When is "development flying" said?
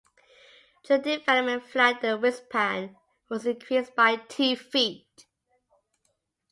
1.03-1.99